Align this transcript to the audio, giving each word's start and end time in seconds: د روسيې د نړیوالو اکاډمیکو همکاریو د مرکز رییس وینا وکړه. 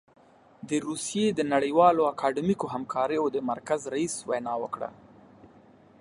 د 0.69 0.71
روسيې 0.87 1.25
د 1.33 1.39
نړیوالو 1.53 2.01
اکاډمیکو 2.13 2.65
همکاریو 2.75 3.25
د 3.35 3.37
مرکز 3.51 3.81
رییس 3.93 4.15
وینا 4.29 4.53
وکړه. 4.63 4.89